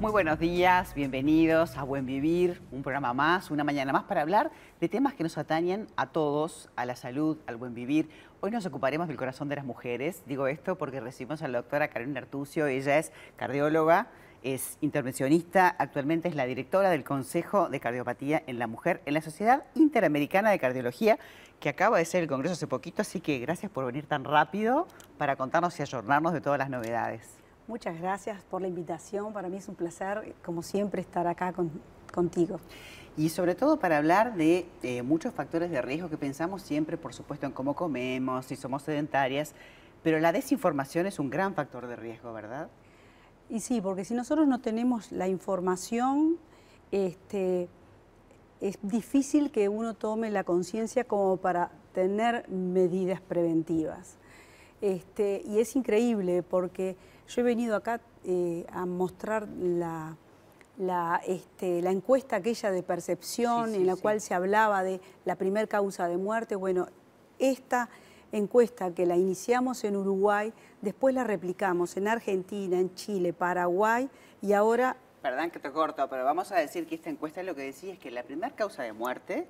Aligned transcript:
Muy 0.00 0.12
buenos 0.12 0.38
días, 0.38 0.94
bienvenidos 0.94 1.76
a 1.76 1.82
Buen 1.82 2.06
Vivir, 2.06 2.62
un 2.70 2.82
programa 2.82 3.12
más, 3.14 3.50
una 3.50 3.64
mañana 3.64 3.92
más 3.92 4.04
para 4.04 4.22
hablar 4.22 4.52
de 4.80 4.88
temas 4.88 5.14
que 5.14 5.24
nos 5.24 5.36
atañen 5.38 5.88
a 5.96 6.06
todos, 6.06 6.70
a 6.76 6.86
la 6.86 6.94
salud, 6.94 7.36
al 7.48 7.56
buen 7.56 7.74
vivir. 7.74 8.08
Hoy 8.40 8.52
nos 8.52 8.64
ocuparemos 8.64 9.08
del 9.08 9.16
corazón 9.16 9.48
de 9.48 9.56
las 9.56 9.64
mujeres. 9.64 10.22
Digo 10.26 10.46
esto 10.46 10.78
porque 10.78 11.00
recibimos 11.00 11.42
a 11.42 11.48
la 11.48 11.58
doctora 11.58 11.88
Carolina 11.88 12.20
Artucio, 12.20 12.68
ella 12.68 12.96
es 12.96 13.10
cardióloga, 13.34 14.06
es 14.44 14.78
intervencionista, 14.82 15.66
actualmente 15.66 16.28
es 16.28 16.36
la 16.36 16.46
directora 16.46 16.90
del 16.90 17.02
Consejo 17.02 17.68
de 17.68 17.80
Cardiopatía 17.80 18.44
en 18.46 18.60
la 18.60 18.68
Mujer 18.68 19.02
en 19.04 19.14
la 19.14 19.20
Sociedad 19.20 19.64
Interamericana 19.74 20.50
de 20.52 20.60
Cardiología, 20.60 21.18
que 21.58 21.70
acaba 21.70 21.98
de 21.98 22.04
ser 22.04 22.22
el 22.22 22.28
congreso 22.28 22.52
hace 22.52 22.68
poquito, 22.68 23.02
así 23.02 23.20
que 23.20 23.40
gracias 23.40 23.72
por 23.72 23.84
venir 23.84 24.06
tan 24.06 24.22
rápido 24.22 24.86
para 25.18 25.34
contarnos 25.34 25.76
y 25.80 25.82
ayornarnos 25.82 26.32
de 26.34 26.40
todas 26.40 26.60
las 26.60 26.70
novedades. 26.70 27.47
Muchas 27.68 28.00
gracias 28.00 28.42
por 28.44 28.62
la 28.62 28.68
invitación. 28.68 29.34
Para 29.34 29.50
mí 29.50 29.58
es 29.58 29.68
un 29.68 29.74
placer, 29.74 30.34
como 30.42 30.62
siempre, 30.62 31.02
estar 31.02 31.26
acá 31.26 31.52
contigo. 32.14 32.60
Y 33.14 33.28
sobre 33.28 33.54
todo 33.54 33.78
para 33.78 33.98
hablar 33.98 34.36
de 34.36 34.66
eh, 34.82 35.02
muchos 35.02 35.34
factores 35.34 35.70
de 35.70 35.82
riesgo 35.82 36.08
que 36.08 36.16
pensamos 36.16 36.62
siempre, 36.62 36.96
por 36.96 37.12
supuesto, 37.12 37.44
en 37.44 37.52
cómo 37.52 37.76
comemos, 37.76 38.46
si 38.46 38.56
somos 38.56 38.84
sedentarias, 38.84 39.52
pero 40.02 40.18
la 40.18 40.32
desinformación 40.32 41.04
es 41.04 41.18
un 41.18 41.28
gran 41.28 41.52
factor 41.52 41.86
de 41.86 41.96
riesgo, 41.96 42.32
¿verdad? 42.32 42.68
Y 43.50 43.60
sí, 43.60 43.82
porque 43.82 44.06
si 44.06 44.14
nosotros 44.14 44.48
no 44.48 44.62
tenemos 44.62 45.12
la 45.12 45.28
información, 45.28 46.38
este, 46.90 47.68
es 48.62 48.78
difícil 48.80 49.50
que 49.50 49.68
uno 49.68 49.92
tome 49.92 50.30
la 50.30 50.42
conciencia 50.42 51.04
como 51.04 51.36
para 51.36 51.70
tener 51.92 52.48
medidas 52.48 53.20
preventivas. 53.20 54.16
Este, 54.80 55.42
y 55.44 55.58
es 55.58 55.76
increíble 55.76 56.42
porque 56.42 56.96
yo 57.28 57.42
he 57.42 57.44
venido 57.44 57.76
acá 57.76 58.00
eh, 58.24 58.64
a 58.72 58.86
mostrar 58.86 59.46
la, 59.48 60.16
este, 61.26 61.82
la, 61.82 61.90
encuesta 61.90 62.36
aquella 62.36 62.70
de 62.70 62.82
percepción 62.82 63.74
en 63.74 63.86
la 63.86 63.96
cual 63.96 64.20
se 64.20 64.34
hablaba 64.34 64.82
de 64.82 65.00
la 65.24 65.36
primer 65.36 65.68
causa 65.68 66.08
de 66.08 66.16
muerte. 66.16 66.56
Bueno, 66.56 66.88
esta 67.38 67.90
encuesta 68.32 68.94
que 68.94 69.06
la 69.06 69.16
iniciamos 69.16 69.84
en 69.84 69.96
Uruguay, 69.96 70.52
después 70.80 71.14
la 71.14 71.24
replicamos 71.24 71.96
en 71.96 72.08
Argentina, 72.08 72.78
en 72.78 72.94
Chile, 72.94 73.32
Paraguay 73.32 74.08
y 74.40 74.54
ahora... 74.54 74.96
Perdón 75.22 75.50
que 75.50 75.58
te 75.58 75.70
corto, 75.72 76.08
pero 76.08 76.24
vamos 76.24 76.52
a 76.52 76.56
decir 76.56 76.86
que 76.86 76.94
esta 76.94 77.10
encuesta 77.10 77.42
lo 77.42 77.54
que 77.54 77.62
decía 77.62 77.92
es 77.92 77.98
que 77.98 78.10
la 78.10 78.22
primera 78.22 78.54
causa 78.54 78.82
de 78.82 78.92
muerte 78.92 79.48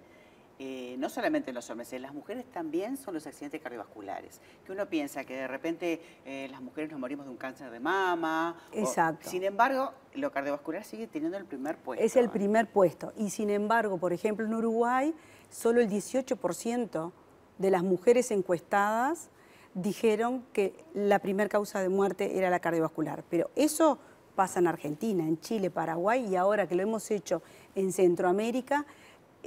eh, 0.61 0.97
no 0.98 1.09
solamente 1.09 1.51
en 1.51 1.55
los 1.55 1.70
hombres, 1.70 1.92
en 1.92 2.03
las 2.03 2.12
mujeres 2.12 2.45
también 2.51 2.97
son 2.97 3.14
los 3.14 3.27
accidentes 3.27 3.61
cardiovasculares. 3.61 4.41
Que 4.65 4.73
uno 4.73 4.87
piensa 4.87 5.25
que 5.25 5.37
de 5.37 5.47
repente 5.47 6.00
eh, 6.25 6.48
las 6.50 6.61
mujeres 6.61 6.91
nos 6.91 6.98
morimos 6.98 7.27
de 7.27 7.31
un 7.31 7.37
cáncer 7.37 7.70
de 7.70 7.78
mama. 7.78 8.56
Exacto. 8.73 9.28
sin 9.28 9.45
embargo, 9.45 9.92
lo 10.15 10.33
cardiovascular 10.33 10.84
sigue 10.84 11.06
teniendo 11.06 11.39
el 11.39 11.45
primer 11.45 11.77
puesto. 11.77 12.05
Es 12.05 12.17
el 12.17 12.28
primer 12.28 12.67
puesto. 12.70 13.12
Y 13.17 13.31
sin 13.31 13.50
embargo, 13.50 13.98
por 13.98 14.12
ejemplo, 14.12 14.45
en 14.45 14.55
Uruguay, 14.55 15.15
solo 15.48 15.81
el 15.81 15.89
18% 15.89 17.12
de 17.59 17.70
las 17.70 17.83
mujeres 17.83 18.31
encuestadas 18.31 19.31
dijeron 19.75 20.45
que 20.53 20.75
la 20.95 21.20
primera 21.20 21.48
causa 21.48 21.81
de 21.81 21.89
muerte 21.89 22.37
era 22.37 22.50
la 22.50 22.59
cardiovascular. 22.59 23.22
Pero 23.31 23.50
eso 23.55 23.98
pasa 24.34 24.61
en 24.61 24.69
Argentina, 24.69 25.25
en 25.25 25.41
Chile, 25.41 25.70
Paraguay 25.70 26.27
y 26.27 26.37
ahora 26.37 26.67
que 26.69 26.75
lo 26.75 26.83
hemos 26.83 27.11
hecho 27.11 27.43
en 27.75 27.93
Centroamérica, 27.93 28.87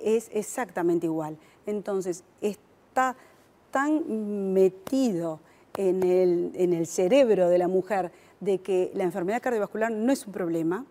es 0.03 0.29
exactamente 0.33 1.05
igual. 1.05 1.37
Entonces, 1.65 2.23
está 2.41 3.15
tan 3.71 4.53
metido 4.53 5.39
en 5.77 6.03
el, 6.73 6.85
cerebro 6.85 7.49
de 7.49 7.57
la 7.57 7.67
mujer 7.67 8.11
de 8.39 8.59
que 8.59 8.91
la 8.93 9.03
enfermedad 9.03 9.41
cardiovascular 9.41 9.91
no 9.91 10.11
es 10.11 10.25
un 10.25 10.33
problema, 10.33 10.85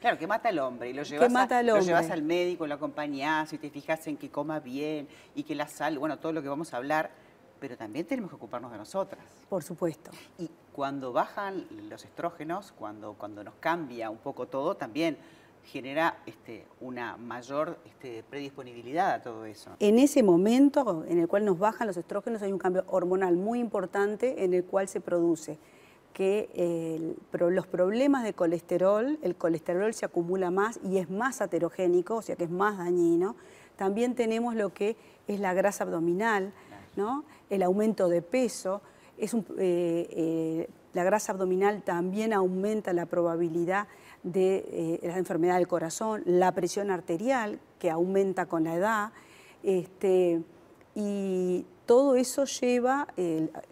Claro, 0.00 0.18
que 0.18 0.26
mata 0.26 0.50
al 0.50 0.58
hombre 0.58 0.90
y 0.90 0.92
lo 0.92 1.02
llevas, 1.02 1.32
mata 1.32 1.60
al, 1.60 1.66
lo 1.66 1.80
llevas 1.80 2.10
al 2.10 2.20
médico, 2.20 2.66
lo 2.66 2.74
acompañás 2.74 3.50
y 3.54 3.58
te 3.58 3.70
fijas 3.70 4.06
en 4.06 4.18
que 4.18 4.28
coma 4.28 4.60
bien 4.60 5.08
y 5.34 5.44
que 5.44 5.54
la 5.54 5.66
sal, 5.66 5.98
bueno, 5.98 6.18
todo 6.18 6.30
lo 6.32 6.42
que 6.42 6.48
vamos 6.50 6.74
a 6.74 6.76
hablar, 6.76 7.10
pero 7.58 7.78
también 7.78 8.04
tenemos 8.04 8.30
que 8.30 8.36
ocuparnos 8.36 8.70
de 8.70 8.76
nosotras. 8.76 9.24
Por 9.48 9.62
supuesto. 9.62 10.10
Y 10.38 10.50
cuando 10.74 11.14
bajan 11.14 11.64
los 11.88 12.04
estrógenos, 12.04 12.72
cuando, 12.72 13.14
cuando 13.14 13.42
nos 13.42 13.54
cambia 13.54 14.10
un 14.10 14.18
poco 14.18 14.46
todo, 14.46 14.76
también 14.76 15.16
genera 15.64 16.18
este, 16.26 16.66
una 16.80 17.16
mayor 17.16 17.78
este, 17.86 18.22
predisponibilidad 18.28 19.12
a 19.12 19.22
todo 19.22 19.44
eso. 19.46 19.70
En 19.80 19.98
ese 19.98 20.22
momento 20.22 21.04
en 21.08 21.18
el 21.18 21.28
cual 21.28 21.44
nos 21.44 21.58
bajan 21.58 21.86
los 21.86 21.96
estrógenos 21.96 22.42
hay 22.42 22.52
un 22.52 22.58
cambio 22.58 22.84
hormonal 22.88 23.36
muy 23.36 23.60
importante 23.60 24.44
en 24.44 24.54
el 24.54 24.64
cual 24.64 24.88
se 24.88 25.00
produce 25.00 25.58
que 26.14 27.16
los 27.32 27.66
problemas 27.66 28.22
de 28.22 28.32
colesterol, 28.32 29.18
el 29.20 29.34
colesterol 29.34 29.92
se 29.92 30.06
acumula 30.06 30.50
más 30.52 30.78
y 30.84 30.98
es 30.98 31.10
más 31.10 31.40
aterogénico, 31.40 32.16
o 32.16 32.22
sea 32.22 32.36
que 32.36 32.44
es 32.44 32.50
más 32.50 32.78
dañino. 32.78 33.34
También 33.76 34.14
tenemos 34.14 34.54
lo 34.54 34.72
que 34.72 34.96
es 35.26 35.40
la 35.40 35.52
grasa 35.54 35.82
abdominal, 35.82 36.52
¿no? 36.96 37.24
el 37.50 37.64
aumento 37.64 38.08
de 38.08 38.22
peso. 38.22 38.80
Es 39.18 39.34
eh, 39.34 39.40
eh, 39.58 40.68
la 40.92 41.02
grasa 41.02 41.32
abdominal 41.32 41.82
también 41.82 42.32
aumenta 42.32 42.92
la 42.92 43.06
probabilidad 43.06 43.88
de 44.24 44.64
eh, 44.66 45.00
la 45.06 45.18
enfermedad 45.18 45.58
del 45.58 45.68
corazón, 45.68 46.22
la 46.26 46.50
presión 46.52 46.90
arterial 46.90 47.60
que 47.78 47.90
aumenta 47.90 48.46
con 48.46 48.64
la 48.64 48.74
edad, 48.74 49.12
este, 49.62 50.42
y 50.96 51.64
todo 51.86 52.16
eso 52.16 52.44
lleva 52.44 53.06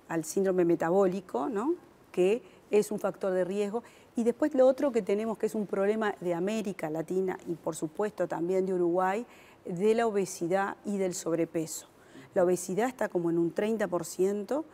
al 0.09 0.25
síndrome 0.25 0.65
metabólico, 0.65 1.49
¿no? 1.49 1.75
que 2.13 2.43
es 2.71 2.93
un 2.93 2.99
factor 2.99 3.33
de 3.33 3.45
riesgo. 3.45 3.83
Y 4.15 4.25
después 4.25 4.55
lo 4.55 4.67
otro 4.67 4.93
que 4.93 5.03
tenemos, 5.03 5.39
que 5.39 5.47
es 5.47 5.55
un 5.55 5.67
problema 5.67 6.15
de 6.21 6.35
América 6.35 6.91
Latina 6.91 7.39
y 7.47 7.55
por 7.55 7.75
supuesto 7.75 8.29
también 8.29 8.67
de 8.67 8.75
Uruguay, 8.75 9.27
de 9.65 9.95
la 9.95 10.07
obesidad 10.07 10.77
y 10.85 10.99
del 10.99 11.15
sobrepeso. 11.15 11.89
La 12.35 12.45
obesidad 12.45 12.89
está 12.89 13.09
como 13.09 13.31
en 13.31 13.39
un 13.39 13.55
30%, 13.55 14.65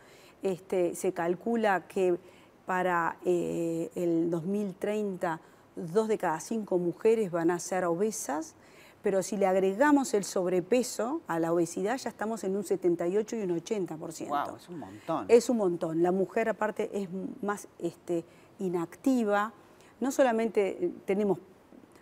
este, 0.43 0.95
se 0.95 1.13
calcula 1.13 1.87
que 1.87 2.17
para 2.65 3.17
eh, 3.25 3.89
el 3.95 4.29
2030 4.29 5.39
dos 5.75 6.07
de 6.07 6.17
cada 6.17 6.39
cinco 6.39 6.77
mujeres 6.77 7.31
van 7.31 7.51
a 7.51 7.59
ser 7.59 7.85
obesas, 7.85 8.55
pero 9.01 9.23
si 9.23 9.37
le 9.37 9.45
agregamos 9.45 10.13
el 10.13 10.23
sobrepeso 10.23 11.21
a 11.27 11.39
la 11.39 11.53
obesidad 11.53 11.97
ya 11.97 12.09
estamos 12.09 12.43
en 12.43 12.55
un 12.55 12.63
78 12.63 13.35
y 13.37 13.41
un 13.43 13.57
80%. 13.57 14.27
Wow, 14.27 14.57
es 14.57 14.69
un 14.69 14.79
montón. 14.79 15.25
Es 15.29 15.49
un 15.49 15.57
montón. 15.57 16.03
La 16.03 16.11
mujer 16.11 16.49
aparte 16.49 16.89
es 16.93 17.07
más 17.41 17.67
este, 17.79 18.25
inactiva. 18.59 19.53
No 19.99 20.11
solamente 20.11 20.85
eh, 20.85 20.91
tenemos, 21.05 21.39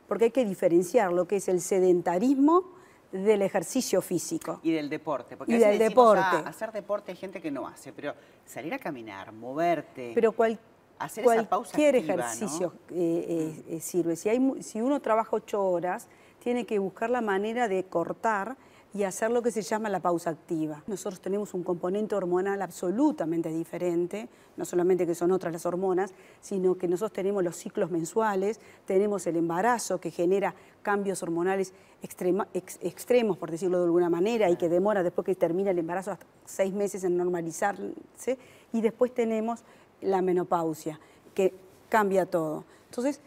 porque 0.07 0.25
hay 0.25 0.31
que 0.31 0.45
diferenciar 0.45 1.11
lo 1.11 1.27
que 1.27 1.35
es 1.35 1.47
el 1.47 1.61
sedentarismo 1.61 2.77
del 3.11 3.41
ejercicio 3.41 4.01
físico. 4.01 4.59
Y 4.63 4.71
del 4.71 4.89
deporte. 4.89 5.37
Porque 5.37 5.55
y 5.55 5.59
del 5.59 5.77
deporte. 5.77 6.37
hacer 6.45 6.71
deporte 6.71 7.11
hay 7.11 7.17
gente 7.17 7.41
que 7.41 7.51
no 7.51 7.67
hace, 7.67 7.93
pero 7.93 8.13
salir 8.45 8.73
a 8.73 8.79
caminar, 8.79 9.31
moverte. 9.31 10.11
Pero 10.13 10.31
cual, 10.31 10.59
hacer 10.99 11.23
cualquier 11.23 11.95
ejercicio 11.95 12.73
eh, 12.91 13.63
eh, 13.67 13.79
sirve. 13.79 14.15
Si, 14.15 14.29
hay, 14.29 14.39
si 14.61 14.81
uno 14.81 14.99
trabaja 15.01 15.29
ocho 15.35 15.63
horas, 15.63 16.07
tiene 16.43 16.65
que 16.65 16.79
buscar 16.79 17.09
la 17.09 17.21
manera 17.21 17.67
de 17.67 17.83
cortar 17.83 18.57
y 18.93 19.03
hacer 19.03 19.29
lo 19.29 19.41
que 19.41 19.51
se 19.51 19.61
llama 19.61 19.89
la 19.89 19.99
pausa 19.99 20.29
activa. 20.29 20.81
Nosotros 20.87 21.19
tenemos 21.19 21.53
un 21.53 21.63
componente 21.63 22.15
hormonal 22.15 22.61
absolutamente 22.61 23.49
diferente, 23.49 24.27
no 24.55 24.65
solamente 24.65 25.05
que 25.05 25.13
son 25.13 25.31
otras 25.31 25.53
las 25.53 25.65
hormonas, 25.65 26.13
sino 26.41 26.77
que 26.77 26.87
nosotros 26.87 27.13
tenemos 27.13 27.43
los 27.43 27.55
ciclos 27.55 27.91
mensuales, 27.91 28.59
tenemos 28.85 29.27
el 29.27 29.35
embarazo 29.35 29.99
que 29.99 30.09
genera 30.09 30.55
cambios 30.81 31.21
hormonales 31.21 31.73
extremos, 32.01 33.37
por 33.37 33.51
decirlo 33.51 33.79
de 33.79 33.85
alguna 33.85 34.09
manera, 34.09 34.49
y 34.49 34.55
que 34.55 34.69
demora 34.69 35.03
después 35.03 35.25
que 35.25 35.35
termina 35.35 35.71
el 35.71 35.79
embarazo 35.79 36.11
hasta 36.11 36.25
seis 36.45 36.73
meses 36.73 37.03
en 37.03 37.17
normalizarse, 37.17 38.37
y 38.73 38.81
después 38.81 39.13
tenemos 39.13 39.63
la 40.01 40.21
menopausia, 40.21 40.99
que 41.33 41.53
cambia 41.89 42.25
todo. 42.25 42.65
Entonces, 42.85 43.21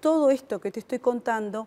todo 0.00 0.30
esto 0.30 0.60
que 0.60 0.70
te 0.70 0.80
estoy 0.80 0.98
contando 0.98 1.66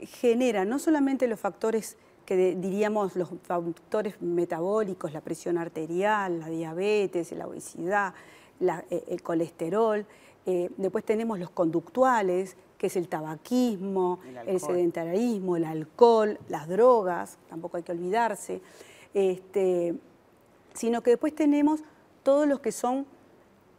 genera 0.00 0.64
no 0.64 0.78
solamente 0.78 1.26
los 1.26 1.40
factores 1.40 1.96
que 2.26 2.56
diríamos 2.56 3.14
los 3.14 3.30
factores 3.44 4.20
metabólicos, 4.20 5.12
la 5.12 5.20
presión 5.20 5.56
arterial, 5.56 6.40
la 6.40 6.48
diabetes, 6.48 7.30
la 7.32 7.46
obesidad, 7.46 8.14
eh, 8.60 9.04
el 9.06 9.22
colesterol, 9.22 10.04
eh, 10.44 10.70
después 10.76 11.04
tenemos 11.04 11.38
los 11.38 11.50
conductuales, 11.50 12.56
que 12.78 12.88
es 12.88 12.96
el 12.96 13.08
tabaquismo, 13.08 14.18
el, 14.46 14.60
sedentarismo, 14.60 15.56
el 15.56 15.64
alcohol, 15.64 16.38
las 16.48 16.68
drogas, 16.68 17.38
tampoco 17.48 17.78
hay 17.78 17.82
que 17.82 17.92
olvidarse, 17.92 18.60
este, 19.14 19.94
sino 20.74 21.02
que 21.02 21.10
después 21.10 21.34
tenemos 21.34 21.80
todos 22.22 22.46
los 22.46 22.60
que 22.60 22.72
son 22.72 23.06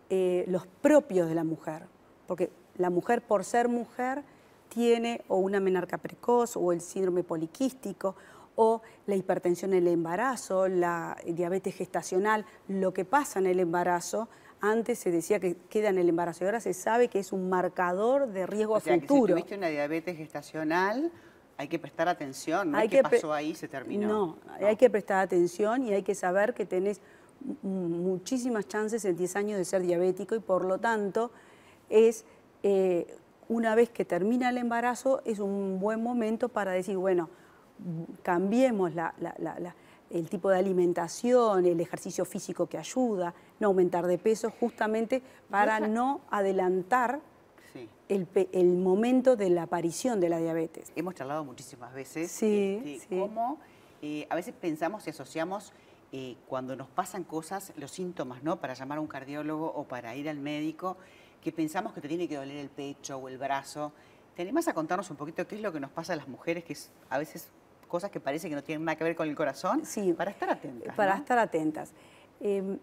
eh, 0.10 0.46
los 0.48 0.68
propios 0.68 1.28
de 1.28 1.36
la 1.36 1.44
mujer, 1.44 1.84
porque 2.28 2.50
la 2.78 2.90
mujer 2.90 3.22
por 3.22 3.44
ser 3.44 3.68
mujer 3.68 4.24
tiene 4.70 5.22
o 5.28 5.38
una 5.38 5.60
menarca 5.60 5.98
precoz 5.98 6.58
o 6.58 6.72
el 6.72 6.82
síndrome 6.82 7.24
poliquístico 7.24 8.16
o 8.56 8.82
la 9.06 9.16
hipertensión 9.16 9.74
en 9.74 9.88
el 9.88 9.94
embarazo, 9.94 10.68
la 10.68 11.18
diabetes 11.26 11.76
gestacional, 11.76 12.46
lo 12.68 12.94
que 12.94 13.06
pasa 13.06 13.40
en 13.40 13.48
el 13.48 13.60
embarazo 13.60 14.28
Antes 14.60 14.98
se 14.98 15.12
decía 15.12 15.40
que 15.40 15.56
queda 15.70 15.90
en 15.90 16.00
el 16.00 16.10
embarazo 16.10 16.44
y 16.44 16.48
ahora 16.48 16.60
se 16.60 16.74
sabe 16.74 17.10
que 17.10 17.20
es 17.20 17.32
un 17.32 17.48
marcador 17.48 18.28
de 18.28 18.48
riesgo 18.48 18.74
o 18.74 18.78
a 18.78 18.80
sea, 18.80 19.00
futuro. 19.00 19.36
Que 19.36 19.42
si 19.42 19.46
tuviste 19.46 19.56
una 19.56 19.68
diabetes 19.68 20.18
gestacional, 20.18 21.12
hay 21.58 21.68
que 21.68 21.78
prestar 21.78 22.08
atención, 22.08 22.72
¿no? 22.72 22.78
Hay 22.78 22.90
¿Qué 22.90 23.04
pasó 23.04 23.34
ahí 23.34 23.54
se 23.54 23.68
terminó? 23.68 24.08
No, 24.08 24.38
hay 24.60 24.76
que 24.76 24.90
prestar 24.90 25.20
atención 25.20 25.84
y 25.84 25.94
hay 25.94 26.02
que 26.02 26.16
saber 26.16 26.56
que 26.56 26.66
tenés 26.66 27.02
muchísimas 27.62 28.68
chances 28.68 29.06
en 29.06 29.16
10 29.16 29.36
años 29.36 29.58
de 29.58 29.66
ser 29.66 29.82
diabético 29.82 30.36
y 30.36 30.40
por 30.40 30.66
lo 30.66 30.80
tanto 30.80 31.32
es 31.90 32.26
eh, 32.64 33.16
una 33.50 33.76
vez 33.76 33.90
que 33.90 34.06
termina 34.06 34.50
el 34.50 34.58
embarazo 34.58 35.22
es 35.26 35.40
un 35.40 35.80
buen 35.80 36.04
momento 36.04 36.50
para 36.50 36.72
decir, 36.72 36.98
bueno, 36.98 37.30
cambiemos 38.24 38.92
el 40.10 40.30
tipo 40.30 40.50
de 40.50 40.58
alimentación, 40.58 41.66
el 41.66 41.80
ejercicio 41.80 42.26
físico 42.26 42.68
que 42.68 42.78
ayuda, 42.78 43.34
no 43.60 43.68
aumentar 43.68 44.06
de 44.06 44.18
peso, 44.18 44.52
justamente 44.60 45.22
para 45.50 45.80
no 45.80 46.22
adelantar 46.30 47.22
el, 48.10 48.68
momento 48.78 49.36
de 49.36 49.50
la 49.50 49.64
aparición 49.64 50.20
de 50.20 50.30
la 50.30 50.40
diabetes. 50.40 50.92
Hemos 50.96 51.16
charlado 51.16 51.44
muchísimas 51.44 51.94
veces 51.94 52.32
sí, 52.32 52.82
este, 52.86 53.20
cómo 53.20 53.60
eh, 54.02 54.28
a 54.30 54.36
veces 54.36 54.54
pensamos 54.60 55.06
y 55.08 55.10
asociamos 55.10 55.74
eh, 56.12 56.38
cuando 56.48 56.76
nos 56.76 56.88
pasan 56.88 57.24
cosas, 57.24 57.74
los 57.76 57.92
síntomas, 57.92 58.42
¿no? 58.44 58.60
Para 58.62 58.74
llamar 58.74 59.00
a 59.00 59.02
un 59.02 59.08
cardiólogo 59.08 59.68
o 59.68 59.84
para 59.84 60.16
ir 60.16 60.30
al 60.30 60.40
médico, 60.40 60.98
que 61.42 61.52
pensamos 61.52 61.94
que 61.94 62.02
te 62.02 62.08
tiene 62.08 62.28
que 62.28 62.38
doler 62.38 62.58
el 62.58 62.70
pecho 62.70 63.18
o 63.18 63.28
el 63.28 63.38
brazo. 63.38 63.92
¿Te 64.36 64.50
a 64.50 64.74
contarnos 64.74 65.10
un 65.10 65.18
poquito 65.18 65.48
qué 65.48 65.56
es 65.56 65.62
lo 65.62 65.74
que 65.74 65.80
nos 65.80 65.92
pasa 65.92 66.14
a 66.14 66.16
las 66.16 66.28
mujeres, 66.28 66.64
que 66.64 66.74
es 66.74 66.92
a 67.10 67.18
veces 67.18 67.50
cosas 67.88 68.12
que 68.12 68.20
parece 68.20 68.50
que 68.50 68.56
no 68.56 68.64
tienen 68.64 68.86
nada 68.86 68.96
que 68.96 69.04
ver 69.04 69.16
con 69.16 69.28
el 69.28 69.36
corazón? 69.36 69.86
Sí. 69.86 70.14
Para 70.14 70.32
estar 70.32 70.50
atentas. 70.50 70.96
Para 70.96 71.16
estar 71.16 71.40
atentas. 71.40 71.92
Em, 72.40 72.78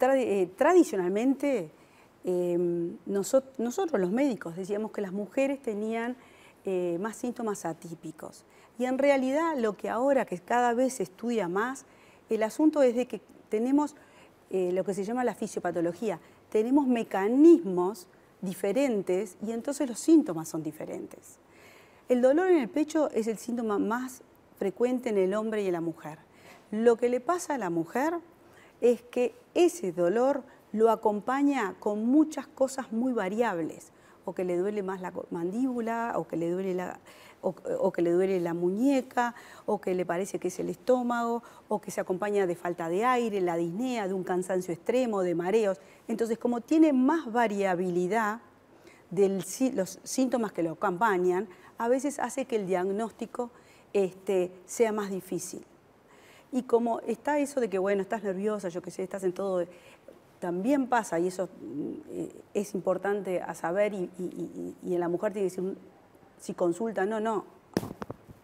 eh, 0.00 0.50
tradicionalmente, 0.56 1.70
em, 2.24 2.96
nosotros 3.06 4.00
los 4.00 4.10
médicos 4.10 4.56
decíamos 4.56 4.90
que 4.90 5.00
las 5.00 5.12
mujeres 5.12 5.62
tenían 5.62 6.16
eh, 6.64 6.98
más 7.00 7.16
síntomas 7.16 7.64
atípicos. 7.64 8.44
Y 8.78 8.84
en 8.84 8.98
realidad 8.98 9.56
lo 9.56 9.76
que 9.76 9.88
ahora, 9.88 10.24
que 10.24 10.38
cada 10.38 10.74
vez 10.74 10.94
se 10.94 11.02
estudia 11.04 11.48
más, 11.48 11.86
el 12.30 12.42
asunto 12.42 12.82
es 12.82 12.94
de 12.94 13.06
que 13.06 13.20
tenemos 13.48 13.94
eh, 14.50 14.70
lo 14.72 14.84
que 14.84 14.94
se 14.94 15.04
llama 15.04 15.24
la 15.24 15.34
fisiopatología, 15.34 16.20
tenemos 16.50 16.86
mecanismos 16.86 18.06
diferentes 18.40 19.36
y 19.46 19.52
entonces 19.52 19.88
los 19.88 19.98
síntomas 19.98 20.48
son 20.48 20.62
diferentes. 20.62 21.38
El 22.08 22.20
dolor 22.20 22.50
en 22.50 22.58
el 22.58 22.68
pecho 22.68 23.10
es 23.10 23.26
el 23.26 23.38
síntoma 23.38 23.78
más 23.78 24.22
frecuente 24.58 25.08
en 25.08 25.18
el 25.18 25.34
hombre 25.34 25.62
y 25.62 25.66
en 25.66 25.72
la 25.72 25.80
mujer. 25.80 26.18
Lo 26.70 26.96
que 26.96 27.08
le 27.08 27.20
pasa 27.20 27.54
a 27.54 27.58
la 27.58 27.70
mujer 27.70 28.14
es 28.80 29.02
que 29.02 29.34
ese 29.54 29.92
dolor 29.92 30.42
lo 30.72 30.90
acompaña 30.90 31.74
con 31.78 32.06
muchas 32.06 32.46
cosas 32.46 32.92
muy 32.92 33.12
variables, 33.12 33.92
o 34.24 34.34
que 34.34 34.44
le 34.44 34.56
duele 34.56 34.82
más 34.82 35.00
la 35.00 35.12
mandíbula, 35.30 36.14
o 36.16 36.26
que 36.26 36.36
le 36.36 36.50
duele 36.50 36.74
la, 36.74 36.98
o, 37.42 37.92
que 37.92 38.02
le 38.02 38.12
duele 38.12 38.40
la 38.40 38.54
muñeca, 38.54 39.34
o 39.66 39.80
que 39.80 39.94
le 39.94 40.06
parece 40.06 40.38
que 40.38 40.48
es 40.48 40.58
el 40.60 40.68
estómago, 40.70 41.42
o 41.68 41.80
que 41.80 41.90
se 41.90 42.00
acompaña 42.00 42.46
de 42.46 42.54
falta 42.54 42.88
de 42.88 43.04
aire, 43.04 43.40
la 43.40 43.56
disnea, 43.56 44.08
de 44.08 44.14
un 44.14 44.24
cansancio 44.24 44.72
extremo, 44.72 45.22
de 45.22 45.34
mareos. 45.34 45.80
Entonces, 46.08 46.38
como 46.38 46.60
tiene 46.60 46.92
más 46.92 47.30
variabilidad 47.30 48.40
de 49.10 49.28
los 49.74 49.98
síntomas 50.04 50.52
que 50.52 50.62
lo 50.62 50.72
acompañan, 50.72 51.48
a 51.78 51.88
veces 51.88 52.18
hace 52.18 52.44
que 52.46 52.56
el 52.56 52.66
diagnóstico 52.66 53.50
este, 53.92 54.52
sea 54.64 54.92
más 54.92 55.10
difícil. 55.10 55.64
Y 56.52 56.62
como 56.62 57.00
está 57.00 57.38
eso 57.38 57.60
de 57.60 57.68
que, 57.68 57.78
bueno, 57.78 58.02
estás 58.02 58.22
nerviosa, 58.22 58.68
yo 58.68 58.82
qué 58.82 58.90
sé, 58.90 59.02
estás 59.02 59.24
en 59.24 59.32
todo, 59.32 59.66
también 60.38 60.88
pasa, 60.88 61.18
y 61.18 61.28
eso 61.28 61.48
mm, 61.60 62.26
es 62.54 62.74
importante 62.74 63.40
a 63.40 63.54
saber, 63.54 63.94
y, 63.94 64.10
en 64.84 65.00
la 65.00 65.08
mujer 65.08 65.32
tiene 65.32 65.48
que 65.48 65.56
decir, 65.56 65.76
si 66.42 66.54
consulta, 66.54 67.06
no, 67.06 67.20
no, 67.20 67.44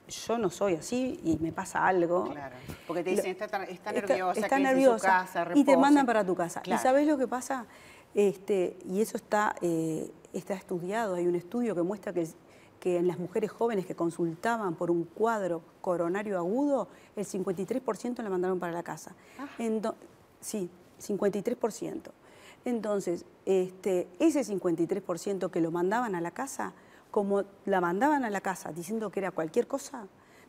yo 0.06 0.38
no 0.38 0.50
soy 0.50 0.76
así 0.76 1.18
y 1.24 1.36
me 1.38 1.50
pasa 1.50 1.84
algo. 1.84 2.30
Claro, 2.30 2.54
porque 2.86 3.02
te 3.02 3.10
dicen, 3.10 3.32
está, 3.32 3.64
está 3.64 3.90
nerviosa, 3.90 4.40
está, 4.40 4.58
nerviosa 4.60 5.26
y 5.56 5.64
te 5.64 5.76
mandan 5.76 6.06
para 6.06 6.24
tu 6.24 6.36
casa. 6.36 6.62
¿Y 6.64 6.78
sabes 6.78 7.08
lo 7.08 7.18
que 7.18 7.26
pasa? 7.26 7.66
Este, 8.14 8.78
y 8.88 9.00
eso 9.00 9.16
está, 9.16 9.56
eh, 9.62 10.12
está 10.32 10.54
estudiado, 10.54 11.16
hay 11.16 11.26
un 11.26 11.34
estudio 11.34 11.74
que 11.74 11.82
muestra 11.82 12.12
que, 12.12 12.28
que 12.78 12.98
en 12.98 13.08
las 13.08 13.18
mujeres 13.18 13.50
jóvenes 13.50 13.84
que 13.84 13.96
consultaban 13.96 14.76
por 14.76 14.92
un 14.92 15.02
cuadro 15.02 15.62
coronario 15.80 16.38
agudo, 16.38 16.86
el 17.16 17.26
53% 17.26 18.22
le 18.22 18.30
mandaron 18.30 18.60
para 18.60 18.72
la 18.72 18.84
casa. 18.84 19.16
sí, 20.40 20.70
53%. 21.02 22.00
Entonces, 22.64 23.24
este, 23.44 24.06
ese 24.20 24.42
53% 24.44 25.50
que 25.50 25.60
lo 25.60 25.72
mandaban 25.72 26.14
a 26.14 26.20
la 26.20 26.30
casa, 26.30 26.74
como 27.10 27.44
la 27.64 27.80
mandaban 27.80 28.24
a 28.24 28.30
la 28.30 28.40
casa 28.40 28.72
diciendo 28.72 29.10
que 29.10 29.20
era 29.20 29.30
cualquier 29.30 29.66
cosa, 29.66 30.06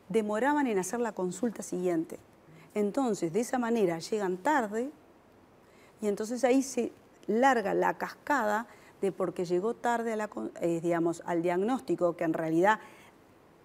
demoraban 0.08 0.66
en 0.66 0.78
hacer 0.78 1.00
la 1.00 1.12
consulta 1.12 1.62
siguiente. 1.62 2.18
Entonces, 2.74 3.32
de 3.32 3.40
esa 3.40 3.58
manera 3.58 3.98
llegan 3.98 4.36
tarde 4.36 4.90
y 6.00 6.08
entonces 6.08 6.44
ahí 6.44 6.62
se 6.62 6.92
larga 7.26 7.74
la 7.74 7.94
cascada 7.98 8.66
de 9.00 9.12
porque 9.12 9.44
llegó 9.44 9.74
tarde 9.74 10.12
a 10.12 10.16
la, 10.16 10.30
eh, 10.60 10.80
digamos, 10.82 11.22
al 11.24 11.42
diagnóstico, 11.42 12.16
que 12.16 12.24
en 12.24 12.32
realidad 12.32 12.80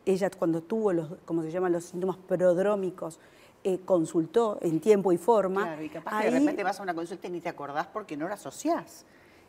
ella 0.06 0.30
cuando 0.30 0.62
tuvo 0.62 0.94
los, 0.94 1.10
como 1.26 1.42
se 1.42 1.52
llaman, 1.52 1.72
los 1.72 1.86
síntomas 1.86 2.18
prodrómicos, 2.18 3.20
eh, 3.64 3.80
consultó 3.84 4.60
en 4.62 4.80
tiempo 4.80 5.12
y 5.12 5.18
forma. 5.18 5.64
Claro, 5.64 5.84
y 5.84 5.90
capaz 5.90 6.22
que 6.22 6.32
de 6.32 6.40
repente 6.40 6.64
vas 6.64 6.80
a 6.80 6.84
una 6.84 6.94
consulta 6.94 7.28
y 7.28 7.32
ni 7.32 7.42
te 7.42 7.50
acordás 7.50 7.88
porque 7.88 8.16
no 8.16 8.28
la 8.28 8.36
asociás. 8.36 9.06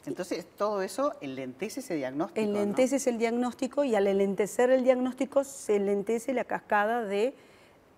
Entonces, 0.07 0.47
todo 0.57 0.83
eso 0.83 1.15
enlentece 1.21 1.81
ese 1.81 1.95
diagnóstico. 1.97 2.41
Enlentece 2.41 3.11
el 3.11 3.19
diagnóstico 3.19 3.85
y 3.85 3.95
al 3.95 4.07
enlentecer 4.07 4.71
el 4.71 4.85
diagnóstico 4.85 5.43
se 5.45 5.77
enlentece 5.77 6.33
la 6.33 6.45
cascada 6.45 7.05
de 7.05 7.35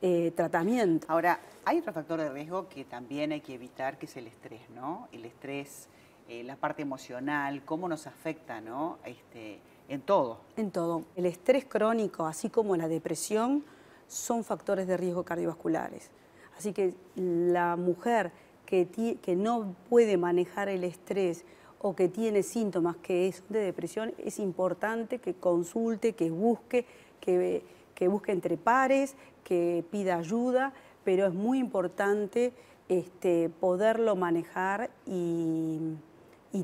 eh, 0.01 0.33
tratamiento. 0.35 1.07
Ahora, 1.11 1.41
hay 1.65 1.81
otro 1.81 1.93
factor 1.93 2.21
de 2.21 2.31
riesgo 2.31 2.69
que 2.69 2.85
también 2.85 3.33
hay 3.33 3.41
que 3.41 3.55
evitar, 3.55 3.99
que 3.99 4.07
es 4.07 4.17
el 4.17 4.27
estrés, 4.27 4.61
¿no? 4.75 5.09
El 5.13 5.25
estrés, 5.25 5.89
eh, 6.29 6.43
la 6.45 6.57
parte 6.57 6.83
emocional, 6.83 7.63
cómo 7.65 7.89
nos 7.89 8.07
afecta, 8.07 8.61
¿no? 8.61 8.99
Este, 9.05 9.59
en 9.89 10.01
todo. 10.01 10.39
En 10.57 10.71
todo. 10.71 11.05
El 11.17 11.27
estrés 11.27 11.65
crónico, 11.65 12.27
así 12.27 12.49
como 12.49 12.77
la 12.77 12.89
depresión, 12.89 13.65
son 14.07 14.45
factores 14.45 14.87
de 14.87 14.97
riesgo 14.97 15.25
cardiovasculares. 15.25 16.11
Así 16.57 16.73
que 16.73 16.95
la 17.17 17.77
mujer 17.77 18.33
que, 18.65 19.19
que 19.21 19.37
no 19.37 19.75
puede 19.89 20.17
manejar 20.17 20.69
el 20.69 20.85
estrés 20.85 21.45
o 21.81 21.95
que 21.95 22.09
tiene 22.09 22.43
síntomas 22.43 22.97
que 22.97 23.29
es 23.29 23.43
de 23.49 23.61
depresión, 23.61 24.13
es 24.19 24.39
importante 24.39 25.19
que 25.19 25.35
consulte, 25.35 26.15
que 26.15 26.31
busque, 26.31 26.87
que, 27.21 27.63
que 27.95 28.09
busque 28.09 28.33
entre 28.33 28.57
pares, 28.57 29.15
que 29.45 29.85
pida 29.91 30.17
ayuda, 30.17 30.73
pero 31.05 31.27
es 31.27 31.35
muy 31.35 31.59
importante 31.59 32.53
este, 32.89 33.49
poderlo 33.49 34.17
manejar 34.17 34.91
y, 35.07 35.79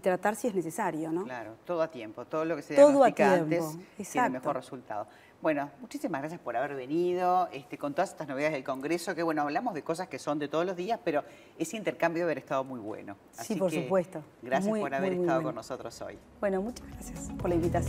tratar 0.01 0.37
si 0.37 0.49
es 0.49 0.55
necesario, 0.55 1.13
¿no? 1.13 1.25
Claro, 1.25 1.57
todo 1.65 1.83
a 1.83 1.89
tiempo, 1.89 2.25
todo 2.25 2.45
lo 2.45 2.57
que 2.57 2.63
se 2.63 2.75
todo 2.75 3.03
antes 3.05 3.79
tiene 4.13 4.31
mejor 4.31 4.57
resultado. 4.57 5.07
Bueno, 5.43 5.71
muchísimas 5.79 6.23
gracias 6.23 6.41
por 6.41 6.57
haber 6.57 6.75
venido, 6.75 7.49
este, 7.53 7.77
con 7.77 7.93
todas 7.93 8.13
estas 8.13 8.27
novedades 8.27 8.55
del 8.55 8.65
Congreso, 8.65 9.15
que 9.15 9.23
bueno, 9.23 9.43
hablamos 9.43 9.75
de 9.75 9.83
cosas 9.83 10.09
que 10.09 10.19
son 10.19 10.39
de 10.39 10.49
todos 10.49 10.65
los 10.65 10.75
días, 10.75 10.99
pero 11.05 11.23
ese 11.59 11.77
intercambio 11.77 12.21
debe 12.21 12.33
haber 12.33 12.39
estado 12.39 12.65
muy 12.65 12.81
bueno. 12.81 13.17
sí, 13.33 13.55
por 13.57 13.71
supuesto. 13.71 14.23
Gracias 14.41 14.79
por 14.79 14.95
haber 14.95 15.13
estado 15.13 15.43
con 15.43 15.55
nosotros 15.55 16.01
hoy. 16.01 16.19
Bueno, 16.41 16.63
muchas 16.63 16.89
gracias 16.89 17.29
por 17.39 17.51
la 17.51 17.57
invitación. 17.57 17.83